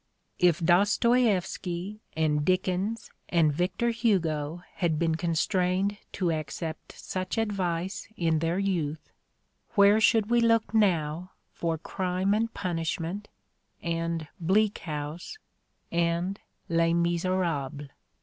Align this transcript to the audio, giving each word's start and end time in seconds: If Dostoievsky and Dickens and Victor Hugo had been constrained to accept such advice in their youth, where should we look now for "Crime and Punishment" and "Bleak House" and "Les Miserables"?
If 0.39 0.59
Dostoievsky 0.61 1.99
and 2.17 2.43
Dickens 2.43 3.11
and 3.29 3.53
Victor 3.53 3.91
Hugo 3.91 4.63
had 4.77 4.97
been 4.97 5.13
constrained 5.13 5.97
to 6.13 6.31
accept 6.31 6.93
such 6.97 7.37
advice 7.37 8.07
in 8.17 8.39
their 8.39 8.57
youth, 8.57 9.11
where 9.75 10.01
should 10.01 10.31
we 10.31 10.41
look 10.41 10.73
now 10.73 11.33
for 11.53 11.77
"Crime 11.77 12.33
and 12.33 12.51
Punishment" 12.51 13.27
and 13.83 14.27
"Bleak 14.39 14.79
House" 14.79 15.37
and 15.91 16.39
"Les 16.67 16.95
Miserables"? 16.95 17.89